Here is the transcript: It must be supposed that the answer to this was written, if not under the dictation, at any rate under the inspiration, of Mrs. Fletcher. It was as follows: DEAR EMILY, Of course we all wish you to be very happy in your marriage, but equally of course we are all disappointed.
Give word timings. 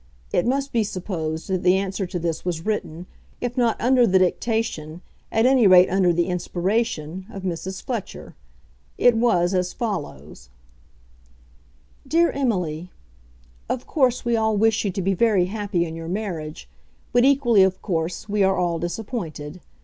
It 0.33 0.47
must 0.47 0.71
be 0.73 0.83
supposed 0.83 1.47
that 1.47 1.61
the 1.61 1.77
answer 1.77 2.07
to 2.07 2.17
this 2.17 2.43
was 2.43 2.65
written, 2.65 3.05
if 3.39 3.55
not 3.55 3.79
under 3.79 4.07
the 4.07 4.17
dictation, 4.17 5.01
at 5.31 5.45
any 5.45 5.67
rate 5.67 5.91
under 5.91 6.11
the 6.11 6.25
inspiration, 6.25 7.27
of 7.29 7.43
Mrs. 7.43 7.83
Fletcher. 7.83 8.33
It 8.97 9.15
was 9.15 9.53
as 9.53 9.73
follows: 9.73 10.49
DEAR 12.07 12.31
EMILY, 12.31 12.89
Of 13.69 13.85
course 13.85 14.25
we 14.25 14.35
all 14.35 14.57
wish 14.57 14.83
you 14.85 14.89
to 14.89 15.01
be 15.03 15.13
very 15.13 15.45
happy 15.45 15.85
in 15.85 15.95
your 15.95 16.09
marriage, 16.09 16.67
but 17.13 17.23
equally 17.23 17.61
of 17.61 17.79
course 17.83 18.27
we 18.27 18.41
are 18.41 18.57
all 18.57 18.79
disappointed. 18.79 19.61